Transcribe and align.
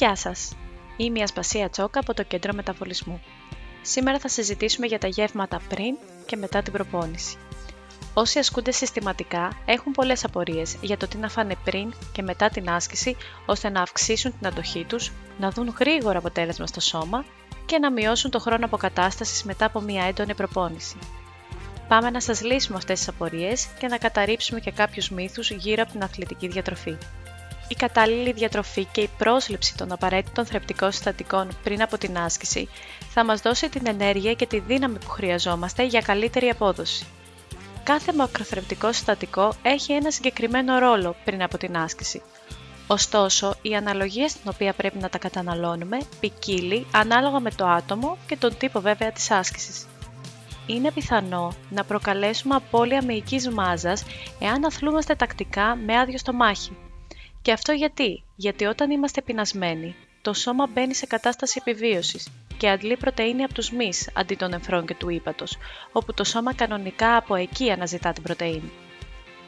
Γεια 0.00 0.16
σας! 0.16 0.56
Είμαι 0.96 1.18
η 1.18 1.22
Ασπασία 1.22 1.70
Τσόκα 1.70 2.00
από 2.00 2.14
το 2.14 2.22
Κέντρο 2.22 2.52
Μεταβολισμού. 2.54 3.22
Σήμερα 3.82 4.18
θα 4.18 4.28
συζητήσουμε 4.28 4.86
για 4.86 4.98
τα 4.98 5.06
γεύματα 5.06 5.60
πριν 5.68 5.96
και 6.26 6.36
μετά 6.36 6.62
την 6.62 6.72
προπόνηση. 6.72 7.36
Όσοι 8.14 8.38
ασκούνται 8.38 8.70
συστηματικά 8.70 9.52
έχουν 9.64 9.92
πολλές 9.92 10.24
απορίες 10.24 10.76
για 10.80 10.96
το 10.96 11.08
τι 11.08 11.16
να 11.16 11.28
φάνε 11.28 11.54
πριν 11.64 11.94
και 12.12 12.22
μετά 12.22 12.48
την 12.48 12.70
άσκηση 12.70 13.16
ώστε 13.46 13.68
να 13.68 13.82
αυξήσουν 13.82 14.38
την 14.38 14.46
αντοχή 14.46 14.84
τους, 14.84 15.12
να 15.38 15.50
δουν 15.50 15.74
γρήγορο 15.78 16.18
αποτέλεσμα 16.18 16.66
στο 16.66 16.80
σώμα 16.80 17.24
και 17.66 17.78
να 17.78 17.92
μειώσουν 17.92 18.30
το 18.30 18.38
χρόνο 18.38 18.64
αποκατάστασης 18.64 19.44
μετά 19.44 19.64
από 19.64 19.80
μια 19.80 20.04
έντονη 20.04 20.34
προπόνηση. 20.34 20.96
Πάμε 21.88 22.10
να 22.10 22.20
σας 22.20 22.42
λύσουμε 22.42 22.76
αυτές 22.76 22.98
τις 22.98 23.08
απορίες 23.08 23.66
και 23.78 23.86
να 23.86 23.98
καταρρύψουμε 23.98 24.60
και 24.60 24.70
κάποιους 24.70 25.10
μύθους 25.10 25.50
γύρω 25.50 25.82
από 25.82 25.92
την 25.92 26.02
αθλητική 26.02 26.48
διατροφή. 26.48 26.96
Η 27.70 27.74
κατάλληλη 27.74 28.32
διατροφή 28.32 28.84
και 28.84 29.00
η 29.00 29.10
πρόσληψη 29.18 29.76
των 29.76 29.92
απαραίτητων 29.92 30.46
θρεπτικών 30.46 30.92
συστατικών 30.92 31.48
πριν 31.62 31.82
από 31.82 31.98
την 31.98 32.18
άσκηση 32.18 32.68
θα 33.10 33.24
μας 33.24 33.40
δώσει 33.40 33.68
την 33.68 33.86
ενέργεια 33.86 34.34
και 34.34 34.46
τη 34.46 34.58
δύναμη 34.58 34.98
που 34.98 35.08
χρειαζόμαστε 35.10 35.84
για 35.84 36.00
καλύτερη 36.00 36.48
απόδοση. 36.48 37.06
Κάθε 37.82 38.12
μακροθρεπτικό 38.12 38.92
συστατικό 38.92 39.52
έχει 39.62 39.92
ένα 39.92 40.10
συγκεκριμένο 40.10 40.78
ρόλο 40.78 41.16
πριν 41.24 41.42
από 41.42 41.58
την 41.58 41.76
άσκηση. 41.76 42.22
Ωστόσο, 42.86 43.54
η 43.62 43.74
αναλογία 43.74 44.28
στην 44.28 44.50
οποία 44.52 44.72
πρέπει 44.72 44.98
να 44.98 45.08
τα 45.08 45.18
καταναλώνουμε 45.18 45.98
ποικίλει 46.20 46.86
ανάλογα 46.92 47.40
με 47.40 47.50
το 47.50 47.66
άτομο 47.66 48.16
και 48.26 48.36
τον 48.36 48.56
τύπο 48.56 48.80
βέβαια 48.80 49.12
της 49.12 49.30
άσκησης. 49.30 49.86
Είναι 50.66 50.92
πιθανό 50.92 51.52
να 51.70 51.84
προκαλέσουμε 51.84 52.54
απώλεια 52.54 53.04
μυϊκής 53.04 53.48
μάζας 53.48 54.04
εάν 54.38 54.64
αθλούμαστε 54.64 55.14
τακτικά 55.14 55.76
με 55.86 55.98
άδειο 55.98 56.18
στομάχι. 56.18 56.76
Και 57.42 57.52
αυτό 57.52 57.72
γιατί, 57.72 58.24
γιατί 58.36 58.64
όταν 58.64 58.90
είμαστε 58.90 59.22
πεινασμένοι, 59.22 59.94
το 60.22 60.32
σώμα 60.32 60.66
μπαίνει 60.66 60.94
σε 60.94 61.06
κατάσταση 61.06 61.62
επιβίωσης 61.66 62.28
και 62.56 62.68
αντλεί 62.68 62.96
πρωτεΐνη 62.96 63.42
από 63.42 63.54
τους 63.54 63.70
μυς 63.70 64.10
αντί 64.14 64.34
των 64.34 64.52
εμφρών 64.52 64.86
και 64.86 64.94
του 64.94 65.08
ύπατος, 65.08 65.56
όπου 65.92 66.14
το 66.14 66.24
σώμα 66.24 66.54
κανονικά 66.54 67.16
από 67.16 67.34
εκεί 67.34 67.70
αναζητά 67.70 68.12
την 68.12 68.22
πρωτεΐνη. 68.22 68.70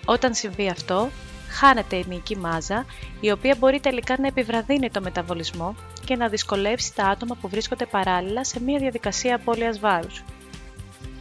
Όταν 0.05 0.35
συμβεί 0.35 0.69
αυτό, 0.69 1.11
χάνεται 1.49 1.97
η 1.97 2.05
μυϊκή 2.09 2.37
μάζα, 2.37 2.87
η 3.21 3.31
οποία 3.31 3.57
μπορεί 3.59 3.81
τελικά 3.81 4.17
να 4.19 4.27
επιβραδύνει 4.27 4.91
το 4.91 5.01
μεταβολισμό 5.01 5.75
και 6.05 6.17
να 6.17 6.29
δυσκολεύσει 6.29 6.95
τα 6.95 7.05
άτομα 7.05 7.37
που 7.41 7.49
βρίσκονται 7.49 7.87
παράλληλα 7.87 8.45
σε 8.45 8.61
μια 8.61 8.79
διαδικασία 8.79 9.35
απώλειας 9.35 9.79
βάρους. 9.79 10.23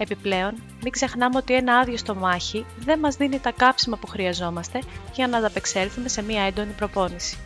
Επιπλέον, 0.01 0.63
μην 0.81 0.91
ξεχνάμε 0.91 1.37
ότι 1.37 1.53
ένα 1.53 1.77
άδειο 1.77 1.97
στομάχι 1.97 2.65
δεν 2.79 2.99
μας 2.99 3.15
δίνει 3.15 3.39
τα 3.39 3.51
κάψιμα 3.51 3.97
που 3.97 4.07
χρειαζόμαστε 4.07 4.79
για 5.13 5.27
να 5.27 5.37
ανταπεξέλθουμε 5.37 6.07
σε 6.09 6.21
μια 6.21 6.41
έντονη 6.43 6.71
προπόνηση. 6.71 7.37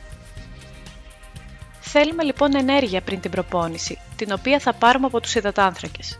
Θέλουμε 1.80 2.24
λοιπόν 2.24 2.56
ενέργεια 2.56 3.02
πριν 3.02 3.20
την 3.20 3.32
προπόνηση, 3.32 4.00
την 4.16 4.32
οποία 4.32 4.60
θα 4.60 4.74
πάρουμε 4.74 5.06
από 5.06 5.20
τους 5.22 5.36
υδατάνθρακες. 5.36 6.20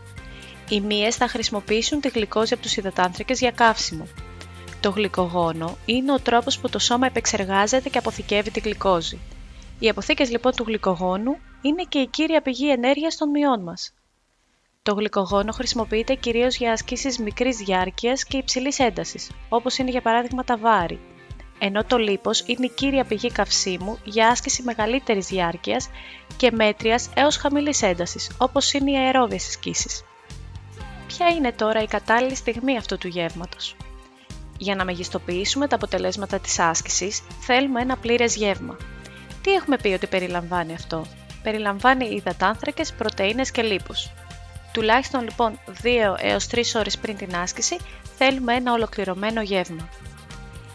Οι 0.68 0.80
μύες 0.80 1.16
θα 1.16 1.28
χρησιμοποιήσουν 1.28 2.00
τη 2.00 2.08
γλυκόζη 2.08 2.52
από 2.52 2.62
τους 2.62 2.76
υδατάνθρακες 2.76 3.40
για 3.40 3.50
καύσιμο. 3.50 4.06
Το 4.80 4.90
γλυκογόνο 4.90 5.76
είναι 5.84 6.12
ο 6.12 6.20
τρόπος 6.20 6.58
που 6.58 6.68
το 6.68 6.78
σώμα 6.78 7.06
επεξεργάζεται 7.06 7.88
και 7.88 7.98
αποθηκεύει 7.98 8.50
τη 8.50 8.60
γλυκόζη. 8.60 9.18
Οι 9.78 9.88
αποθήκες 9.88 10.30
λοιπόν 10.30 10.52
του 10.52 10.64
γλυκογόνου 10.66 11.36
είναι 11.62 11.82
και 11.88 11.98
η 11.98 12.06
κύρια 12.06 12.42
πηγή 12.42 12.70
ενέργειας 12.70 13.16
των 13.16 13.30
μειών 13.30 13.62
μας. 13.62 13.92
Το 14.86 14.94
γλυκογόνο 14.94 15.52
χρησιμοποιείται 15.52 16.14
κυρίως 16.14 16.56
για 16.56 16.72
ασκήσεις 16.72 17.18
μικρής 17.18 17.56
διάρκειας 17.56 18.24
και 18.24 18.36
υψηλής 18.36 18.78
έντασης, 18.78 19.30
όπως 19.48 19.78
είναι 19.78 19.90
για 19.90 20.00
παράδειγμα 20.00 20.44
τα 20.44 20.56
βάρη, 20.56 21.00
ενώ 21.58 21.84
το 21.84 21.96
λίπος 21.96 22.40
είναι 22.46 22.66
η 22.66 22.72
κύρια 22.74 23.04
πηγή 23.04 23.32
καυσίμου 23.32 23.98
για 24.04 24.28
άσκηση 24.28 24.62
μεγαλύτερης 24.62 25.26
διάρκειας 25.26 25.88
και 26.36 26.50
μέτριας 26.50 27.08
έως 27.14 27.36
χαμηλής 27.36 27.82
έντασης, 27.82 28.30
όπως 28.38 28.72
είναι 28.72 28.90
οι 28.90 28.96
αερόβιες 28.96 29.48
ασκήσεις. 29.48 30.04
Ποια 31.06 31.28
είναι 31.28 31.52
τώρα 31.52 31.82
η 31.82 31.86
κατάλληλη 31.86 32.34
στιγμή 32.34 32.76
αυτού 32.76 32.98
του 32.98 33.08
γεύματος; 33.08 33.76
Για 34.58 34.74
να 34.74 34.84
μεγιστοποιήσουμε 34.84 35.66
τα 35.66 35.76
αποτελέσματα 35.76 36.38
της 36.38 36.58
άσκησης, 36.58 37.22
θέλουμε 37.40 37.80
ένα 37.80 37.96
πλήρες 37.96 38.36
γεύμα. 38.36 38.76
Τι 39.42 39.52
έχουμε 39.52 39.76
πει 39.76 39.88
ότι 39.88 40.06
περιλαμβάνει 40.06 40.74
αυτό; 40.74 41.06
Περιλαμβάνει 41.42 42.06
υδατάνθρακες, 42.06 42.92
πρωτεΐνες 42.92 43.50
και 43.50 43.62
λίπος. 43.62 44.12
Τουλάχιστον 44.76 45.22
λοιπόν 45.22 45.58
2 45.82 45.86
έως 46.18 46.46
3 46.50 46.60
ώρες 46.74 46.98
πριν 46.98 47.16
την 47.16 47.36
άσκηση 47.36 47.76
θέλουμε 48.16 48.54
ένα 48.54 48.72
ολοκληρωμένο 48.72 49.42
γεύμα. 49.42 49.88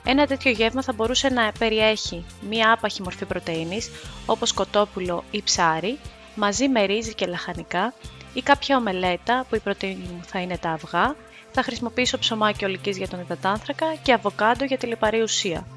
Ένα 0.06 0.26
τέτοιο 0.28 0.52
γεύμα 0.52 0.84
θα 0.84 0.94
μπορούσε 0.94 1.30
να 1.30 1.52
περιέχει 1.60 2.26
μία 2.50 2.72
άπαχη 2.72 3.02
μορφή 3.02 3.26
πρωτεΐνης, 3.26 3.90
όπως 4.26 4.54
κοτόπουλο 4.54 5.24
ή 5.32 5.42
ψάρι, 5.44 6.00
μαζί 6.36 6.68
με 6.68 6.86
ρύζι 6.86 7.14
και 7.14 7.26
λαχανικά, 7.26 7.94
ή 8.34 8.42
κάποια 8.42 8.78
ομελέτα 8.78 9.46
που 9.50 9.56
η 9.56 9.60
πρωτεΐνη 9.60 10.10
μου 10.14 10.24
θα 10.24 10.40
είναι 10.40 10.58
τα 10.58 10.70
αυγά, 10.70 11.16
θα 11.52 11.64
χρησιμοποιήσω 11.64 12.18
ψωμάκι 12.18 12.66
ολικής 12.66 12.98
για 12.98 13.08
τον 13.08 13.20
υδατάνθρακα 13.20 13.96
και 14.04 14.14
αβοκάντο 14.14 14.66
για 14.66 14.78
τη 14.78 14.88
λιπαρή 14.88 15.22
ουσία. 15.22 15.68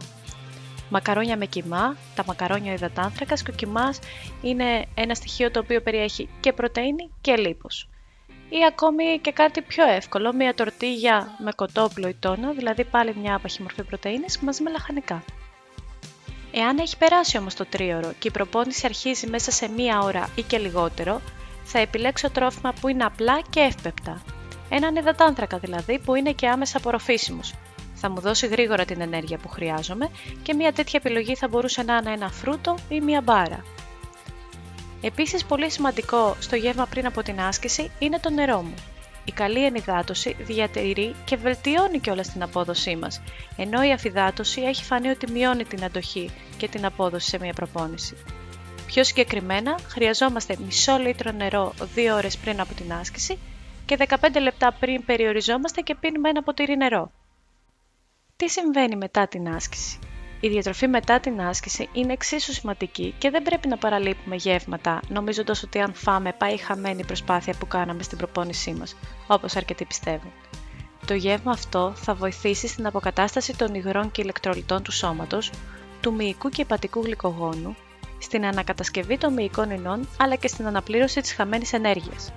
Μακαρόνια 0.89 1.37
με 1.37 1.47
κιμά, 1.47 1.97
τα 2.15 2.25
μακαρόνια 2.27 2.73
υδατάνθρακας 2.73 3.43
και 3.43 3.51
ο 3.51 3.55
κιμάς 3.55 3.99
είναι 4.43 4.85
ένα 4.95 5.15
στοιχείο 5.15 5.51
το 5.51 5.61
οποίο 5.61 5.81
περιέχει 5.81 6.29
και 6.41 6.53
πρωτεΐνη 6.53 7.11
και 7.21 7.37
λίπος 7.37 7.89
ή 8.59 8.65
ακόμη 8.67 9.19
και 9.21 9.33
κάτι 9.33 9.63
πιο 9.63 9.85
εύκολο, 9.89 10.33
μια 10.33 10.55
τορτίγια 10.55 11.37
με 11.39 11.53
κοτόπουλο 11.57 12.09
ή 12.09 12.17
τόνο, 12.21 12.55
δηλαδή 12.55 12.85
πάλι 12.85 13.15
μια 13.21 13.35
άπαχη 13.35 13.63
μορφή 13.63 13.83
πρωτεΐνης 13.83 14.39
μαζί 14.39 14.63
με 14.63 14.71
λαχανικά. 14.71 15.25
Εάν 16.53 16.79
έχει 16.79 16.97
περάσει 16.97 17.39
όμως 17.39 17.55
το 17.55 17.67
τρίωρο 17.67 18.13
και 18.19 18.29
η 18.29 18.31
προπόνηση 18.31 18.87
αρχίζει 18.87 19.27
μέσα 19.27 19.51
σε 19.51 19.69
μία 19.69 20.01
ώρα 20.01 20.29
ή 20.35 20.43
και 20.43 20.59
λιγότερο, 20.59 21.21
θα 21.65 21.79
επιλέξω 21.79 22.31
τρόφιμα 22.31 22.73
που 22.81 22.89
είναι 22.89 23.05
απλά 23.05 23.41
και 23.51 23.61
εύπεπτα. 23.61 24.23
Έναν 24.69 24.97
υδατάνθρακα 24.97 25.59
δηλαδή 25.59 25.99
που 25.99 26.15
είναι 26.15 26.33
και 26.33 26.49
άμεσα 26.49 26.79
απορροφήσιμος. 26.79 27.55
Θα 27.95 28.11
μου 28.11 28.21
δώσει 28.21 28.47
γρήγορα 28.47 28.85
την 28.85 29.01
ενέργεια 29.01 29.39
που 29.39 29.49
χρειάζομαι 29.49 30.11
και 30.43 30.55
μια 30.55 30.73
τέτοια 30.73 31.01
επιλογή 31.05 31.37
θα 31.37 31.49
μπορούσε 31.49 31.83
να 31.83 31.97
είναι 31.97 32.13
ένα 32.13 32.31
φρούτο 32.31 32.77
ή 32.89 33.01
μια 33.01 33.21
μπάρα. 33.21 33.65
Επίσης 35.07 35.45
πολύ 35.45 35.71
σημαντικό 35.71 36.37
στο 36.41 36.57
γεύμα 36.57 36.87
πριν 36.87 37.07
από 37.07 37.23
την 37.23 37.41
άσκηση 37.41 37.91
είναι 37.99 38.19
το 38.19 38.31
νερό 38.31 38.63
μου. 38.63 38.75
Η 39.25 39.33
καλή 39.33 39.65
ενυδάτωση 39.65 40.37
διατηρεί 40.39 41.15
και 41.25 41.37
βελτιώνει 41.37 41.99
κιόλας 41.99 42.29
την 42.29 42.43
απόδοσή 42.43 42.97
μας, 42.97 43.23
ενώ 43.57 43.83
η 43.83 43.93
αφυδάτωση 43.93 44.61
έχει 44.61 44.85
φανεί 44.85 45.09
ότι 45.09 45.31
μειώνει 45.31 45.65
την 45.65 45.85
αντοχή 45.85 46.31
και 46.57 46.69
την 46.69 46.85
απόδοση 46.85 47.29
σε 47.29 47.39
μια 47.39 47.53
προπόνηση. 47.53 48.17
Πιο 48.87 49.05
συγκεκριμένα, 49.05 49.79
χρειαζόμαστε 49.89 50.57
μισό 50.65 50.97
λίτρο 50.97 51.33
νερό 51.33 51.75
2 51.95 52.15
ώρες 52.15 52.37
πριν 52.37 52.61
από 52.61 52.75
την 52.75 52.93
άσκηση 52.93 53.39
και 53.87 53.97
15 54.09 54.17
λεπτά 54.41 54.73
πριν 54.73 55.05
περιοριζόμαστε 55.05 55.81
και 55.81 55.95
πίνουμε 55.95 56.29
ένα 56.29 56.43
ποτήρι 56.43 56.77
νερό. 56.77 57.11
Τι 58.37 58.49
συμβαίνει 58.49 58.97
μετά 58.97 59.29
την 59.29 59.49
άσκηση; 59.49 59.99
Η 60.45 60.49
διατροφή 60.49 60.89
μετά 60.89 61.21
την 61.21 61.41
άσκηση 61.41 61.89
είναι 61.93 62.13
εξίσου 62.13 62.53
σημαντική 62.53 63.15
και 63.19 63.31
δεν 63.31 63.43
πρέπει 63.43 63.69
να 63.69 63.77
παραλείπουμε 63.77 64.37
γεύματα, 64.37 65.01
νομίζοντας 65.09 65.63
ότι 65.63 65.81
αν 65.81 65.95
φάμε 65.95 66.33
πάει 66.33 66.57
χαμένη 66.57 67.01
η 67.01 67.05
προσπάθεια 67.05 67.55
που 67.59 67.67
κάναμε 67.67 68.03
στην 68.03 68.19
προπόνησή 68.19 68.73
μας, 68.73 68.97
όπως 69.27 69.57
αρκετοί 69.57 69.85
πιστεύουν. 69.85 70.33
Το 71.07 71.15
γεύμα 71.15 71.53
αυτό 71.53 71.93
θα 71.97 72.15
βοηθήσει 72.15 72.69
στην 72.69 72.87
αποκατάσταση 72.87 73.57
των 73.57 73.75
υγρών 73.75 74.11
και 74.11 74.23
ηλεκτρολιτών 74.23 74.83
του 74.83 74.93
σώματος, 74.93 75.51
του 76.01 76.15
μυϊκού 76.15 76.49
και 76.49 76.63
υπατικού 76.63 77.03
γλυκογόνου, 77.03 77.77
στην 78.19 78.47
ανακατασκευή 78.47 79.19
των 79.19 79.33
μυϊκών 79.33 79.71
ινών 79.71 80.09
αλλά 80.19 80.35
και 80.35 80.49
στην 80.49 80.67
αναπλήρωση 80.67 81.21
της 81.21 81.33
χαμένης 81.33 81.73
ενέργειας. 81.73 82.33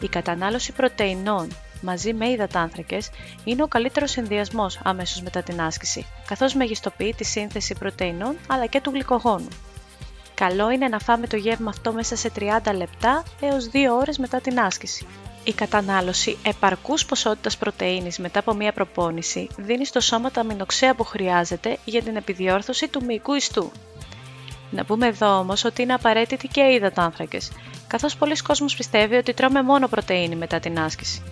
Η 0.00 0.08
κατανάλωση 0.08 0.72
πρωτεϊνών 0.72 1.48
μαζί 1.82 2.14
με 2.14 2.28
υδατάνθρακες 2.28 3.10
είναι 3.44 3.62
ο 3.62 3.66
καλύτερος 3.66 4.10
συνδυασμός 4.10 4.80
αμέσως 4.82 5.22
μετά 5.22 5.42
την 5.42 5.60
άσκηση, 5.60 6.06
καθώς 6.26 6.54
μεγιστοποιεί 6.54 7.14
τη 7.14 7.24
σύνθεση 7.24 7.74
πρωτεϊνών 7.78 8.36
αλλά 8.46 8.66
και 8.66 8.80
του 8.80 8.90
γλυκογόνου. 8.90 9.48
Καλό 10.34 10.70
είναι 10.70 10.88
να 10.88 10.98
φάμε 10.98 11.26
το 11.26 11.36
γεύμα 11.36 11.70
αυτό 11.70 11.92
μέσα 11.92 12.16
σε 12.16 12.32
30 12.38 12.74
λεπτά 12.74 13.22
έως 13.40 13.70
2 13.72 13.76
ώρες 14.00 14.18
μετά 14.18 14.40
την 14.40 14.60
άσκηση. 14.60 15.06
Η 15.44 15.52
κατανάλωση 15.52 16.38
επαρκούς 16.42 17.04
ποσότητας 17.04 17.56
πρωτεΐνης 17.56 18.18
μετά 18.18 18.38
από 18.38 18.54
μία 18.54 18.72
προπόνηση 18.72 19.48
δίνει 19.56 19.86
στο 19.86 20.00
σώμα 20.00 20.30
τα 20.30 20.40
αμινοξέα 20.40 20.94
που 20.94 21.04
χρειάζεται 21.04 21.78
για 21.84 22.02
την 22.02 22.16
επιδιόρθωση 22.16 22.88
του 22.88 23.04
μυϊκού 23.04 23.34
ιστού. 23.34 23.72
Να 24.70 24.84
πούμε 24.84 25.06
εδώ 25.06 25.38
όμως 25.38 25.64
ότι 25.64 25.82
είναι 25.82 25.94
απαραίτητοι 25.94 26.48
και 26.48 26.60
οι 26.60 26.74
υδατάνθρακες, 26.74 27.52
καθώς 27.86 28.16
πολλοί 28.16 28.36
κόσμος 28.36 28.76
πιστεύει 28.76 29.14
ότι 29.14 29.34
τρώμε 29.34 29.62
μόνο 29.62 29.88
πρωτεΐνη 29.88 30.36
μετά 30.36 30.60
την 30.60 30.78
άσκηση. 30.78 31.22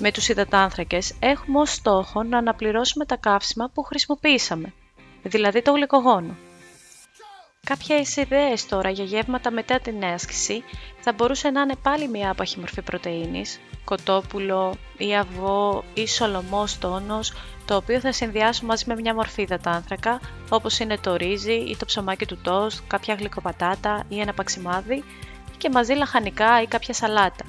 Με 0.00 0.12
τους 0.12 0.28
υδατάνθρακες 0.28 1.14
έχουμε 1.18 1.60
ως 1.60 1.72
στόχο 1.72 2.22
να 2.22 2.38
αναπληρώσουμε 2.38 3.04
τα 3.04 3.16
καύσιμα 3.16 3.70
που 3.74 3.82
χρησιμοποιήσαμε, 3.82 4.72
δηλαδή 5.22 5.62
το 5.62 5.72
γλυκογόνο. 5.72 6.36
Κάποιες 7.64 8.16
ιδέες 8.16 8.66
τώρα 8.66 8.90
για 8.90 9.04
γεύματα 9.04 9.50
μετά 9.50 9.78
την 9.78 10.04
άσκηση 10.04 10.62
θα 11.00 11.12
μπορούσε 11.12 11.50
να 11.50 11.60
είναι 11.60 11.76
πάλι 11.82 12.08
μια 12.08 12.30
άπαχη 12.30 12.58
μορφή 12.58 12.82
πρωτεΐνης, 12.82 13.60
κοτόπουλο 13.84 14.74
ή 14.98 15.16
αυγό 15.16 15.84
ή 15.94 16.06
σολομός 16.06 16.78
τόνος, 16.78 17.32
το 17.64 17.76
οποίο 17.76 18.00
θα 18.00 18.12
συνδυάσουμε 18.12 18.68
μαζί 18.68 18.84
με 18.86 18.94
μια 18.94 19.14
μορφή 19.14 19.42
υδατάνθρακα, 19.42 20.20
όπως 20.48 20.78
είναι 20.78 20.98
το 20.98 21.16
ρύζι 21.16 21.52
ή 21.52 21.76
το 21.76 21.84
ψωμάκι 21.84 22.26
του 22.26 22.38
τόστ, 22.42 22.80
κάποια 22.86 23.14
γλυκοπατάτα 23.14 24.04
ή 24.08 24.20
ένα 24.20 24.32
παξιμάδι 24.32 25.04
και 25.58 25.70
μαζί 25.70 25.92
λαχανικά 25.92 26.62
ή 26.62 26.66
κάποια 26.66 26.94
σαλάτα. 26.94 27.44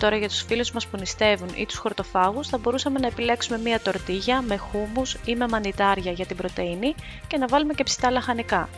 Τώρα 0.00 0.16
για 0.16 0.28
τους 0.28 0.42
φίλους 0.42 0.72
μας 0.72 0.86
που 0.86 0.96
νηστεύουν 0.96 1.48
ή 1.54 1.66
τους 1.66 1.78
χορτοφάγους 1.78 2.48
θα 2.48 2.58
μπορούσαμε 2.58 2.98
να 2.98 3.06
επιλέξουμε 3.06 3.58
μια 3.58 3.80
τορτίγια 3.80 4.42
με 4.42 4.56
χούμους 4.56 5.16
ή 5.24 5.34
με 5.36 5.48
μανιτάρια 5.48 6.12
για 6.12 6.26
την 6.26 6.36
πρωτεΐνη 6.36 6.94
και 7.26 7.36
να 7.36 7.46
βάλουμε 7.46 7.74
και 7.74 7.82
ψητά 7.82 8.10
λαχανικά. 8.10 8.68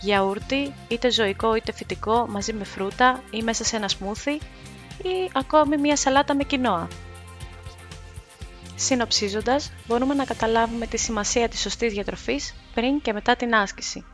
Γιαούρτι, 0.00 0.74
είτε 0.88 1.10
ζωικό 1.10 1.54
είτε 1.54 1.72
φυτικό 1.72 2.26
μαζί 2.28 2.52
με 2.52 2.64
φρούτα 2.64 3.22
ή 3.30 3.42
μέσα 3.42 3.64
σε 3.64 3.76
ένα 3.76 3.88
σμούθι 3.88 4.32
ή 5.02 5.30
ακόμη 5.32 5.76
μια 5.76 5.96
σαλάτα 5.96 6.34
με 6.34 6.44
κοινόα. 6.44 6.88
Συνοψίζοντας, 8.74 9.72
μπορούμε 9.86 10.14
να 10.14 10.24
καταλάβουμε 10.24 10.86
τη 10.86 10.96
σημασία 10.96 11.48
της 11.48 11.60
σωστής 11.60 11.92
διατροφής 11.92 12.54
πριν 12.74 13.00
και 13.00 13.12
μετά 13.12 13.36
την 13.36 13.54
άσκηση. 13.54 14.04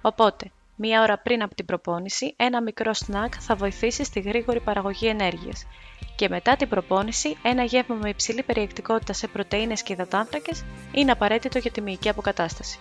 Οπότε, 0.00 0.50
μία 0.80 1.02
ώρα 1.02 1.18
πριν 1.18 1.42
από 1.42 1.54
την 1.54 1.64
προπόνηση, 1.64 2.34
ένα 2.36 2.62
μικρό 2.62 2.94
σνακ 2.94 3.32
θα 3.38 3.54
βοηθήσει 3.54 4.04
στη 4.04 4.20
γρήγορη 4.20 4.60
παραγωγή 4.60 5.06
ενέργειας 5.06 5.66
και 6.16 6.28
μετά 6.28 6.56
την 6.56 6.68
προπόνηση, 6.68 7.36
ένα 7.42 7.62
γεύμα 7.62 7.94
με 7.94 8.08
υψηλή 8.08 8.42
περιεκτικότητα 8.42 9.12
σε 9.12 9.26
πρωτεΐνες 9.26 9.82
και 9.82 9.92
υδατάνθρακες 9.92 10.64
είναι 10.92 11.10
απαραίτητο 11.10 11.58
για 11.58 11.70
τη 11.70 11.80
μυϊκή 11.80 12.08
αποκατάσταση. 12.08 12.78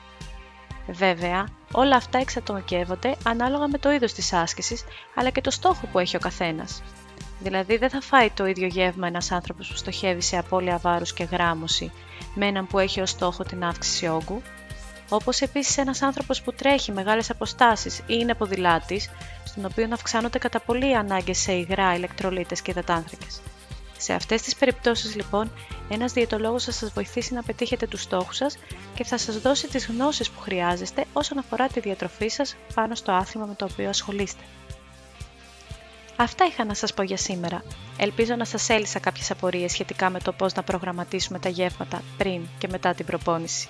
Βέβαια, 0.87 1.47
όλα 1.71 1.95
αυτά 1.95 2.19
εξατομικεύονται 2.19 3.15
ανάλογα 3.23 3.67
με 3.67 3.77
το 3.77 3.91
είδος 3.91 4.13
της 4.13 4.33
άσκησης, 4.33 4.83
αλλά 5.15 5.29
και 5.29 5.41
το 5.41 5.51
στόχο 5.51 5.87
που 5.91 5.99
έχει 5.99 6.15
ο 6.15 6.19
καθένας. 6.19 6.83
Δηλαδή 7.39 7.77
δεν 7.77 7.89
θα 7.89 8.01
φάει 8.01 8.29
το 8.29 8.45
ίδιο 8.45 8.67
γεύμα 8.67 9.07
ένας 9.07 9.31
άνθρωπος 9.31 9.67
που 9.67 9.75
στοχεύει 9.75 10.21
σε 10.21 10.37
απώλεια 10.37 10.77
βάρους 10.77 11.13
και 11.13 11.23
γράμμωση 11.23 11.91
με 12.35 12.45
έναν 12.45 12.67
που 12.67 12.79
έχει 12.79 13.01
ως 13.01 13.09
στόχο 13.09 13.43
την 13.43 13.63
αύξηση 13.63 14.07
όγκου, 14.07 14.41
όπως 15.09 15.41
επίσης 15.41 15.77
ένας 15.77 16.01
άνθρωπος 16.01 16.41
που 16.41 16.53
τρέχει 16.53 16.91
μεγάλες 16.91 17.29
αποστάσεις 17.29 17.97
ή 17.97 18.03
είναι 18.07 18.33
ποδηλάτης, 18.35 19.09
στον 19.45 19.65
οποίο 19.65 19.87
αυξάνονται 19.93 20.37
κατά 20.37 20.59
πολύ 20.59 20.95
ανάγκες 20.95 21.37
σε 21.37 21.51
υγρά, 21.51 21.95
ηλεκτρολίτες 21.95 22.61
και 22.61 22.71
υδατάνθρακες. 22.71 23.41
Σε 23.97 24.13
αυτές 24.13 24.41
τις 24.41 24.55
περιπτώσεις 24.55 25.15
λοιπόν, 25.15 25.51
ένας 25.89 26.13
διαιτολόγος 26.13 26.63
θα 26.63 26.71
σας 26.71 26.91
βοηθήσει 26.93 27.33
να 27.33 27.43
πετύχετε 27.43 27.87
τους 27.87 28.01
στόχους 28.01 28.35
σας 28.35 28.57
και 28.95 29.03
θα 29.03 29.17
σας 29.17 29.39
δώσει 29.39 29.67
τις 29.67 29.87
γνώσεις 29.87 30.29
που 30.29 30.39
χρειάζεστε 30.39 31.05
όσον 31.13 31.37
αφορά 31.37 31.67
τη 31.67 31.79
διατροφή 31.79 32.27
σας 32.27 32.55
πάνω 32.73 32.95
στο 32.95 33.11
άθλημα 33.11 33.45
με 33.45 33.55
το 33.55 33.67
οποίο 33.71 33.89
ασχολείστε. 33.89 34.41
Αυτά 36.15 36.45
είχα 36.45 36.65
να 36.65 36.73
σας 36.73 36.93
πω 36.93 37.01
για 37.03 37.17
σήμερα. 37.17 37.63
Ελπίζω 37.97 38.35
να 38.35 38.45
σας 38.45 38.69
έλυσα 38.69 38.99
κάποιες 38.99 39.31
απορίες 39.31 39.71
σχετικά 39.71 40.09
με 40.09 40.19
το 40.19 40.31
πώς 40.31 40.53
να 40.53 40.63
προγραμματίσουμε 40.63 41.39
τα 41.39 41.49
γεύματα 41.49 42.01
πριν 42.17 42.41
και 42.57 42.67
μετά 42.67 42.93
την 42.93 43.05
προπόνηση. 43.05 43.67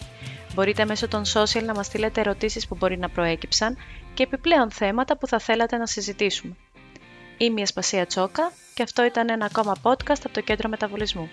Μπορείτε 0.58 0.86
μέσω 0.86 1.08
των 1.08 1.22
social 1.34 1.64
να 1.64 1.74
μας 1.74 1.86
στείλετε 1.86 2.20
ερωτήσεις 2.20 2.68
που 2.68 2.76
μπορεί 2.76 2.98
να 2.98 3.10
προέκυψαν 3.10 3.78
και 4.14 4.24
επιπλέον 4.24 4.72
θέματα 4.72 5.18
που 5.18 5.28
θα 5.28 5.40
θέλατε 5.40 5.78
να 5.78 5.86
συζητήσουμε. 5.86 6.56
Είμαι 7.38 7.60
η 7.60 7.64
Ασπασία 7.64 8.06
Τσόκα 8.06 8.52
και 8.74 8.84
αυτό 8.84 9.06
ήταν 9.06 9.30
ένα 9.30 9.46
ακόμα 9.46 9.76
podcast 9.82 10.22
από 10.24 10.30
το 10.32 10.42
Κέντρο 10.42 10.70
Μεταβολισμού. 10.70 11.30